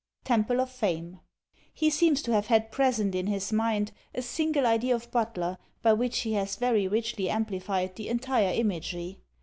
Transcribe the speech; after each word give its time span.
_)Temple 0.23 0.59
of 0.59 0.71
Fame. 0.71 1.19
he 1.71 1.91
seems 1.91 2.23
to 2.23 2.31
have 2.33 2.47
had 2.47 2.71
present 2.71 3.13
in 3.13 3.27
his 3.27 3.53
mind 3.53 3.91
a 4.15 4.23
single 4.23 4.65
idea 4.65 4.95
of 4.95 5.11
Butler, 5.11 5.59
by 5.83 5.93
which 5.93 6.21
he 6.21 6.33
has 6.33 6.55
very 6.55 6.87
richly 6.87 7.29
amplified 7.29 7.95
the 7.95 8.09
entire 8.09 8.51
imagery. 8.51 9.19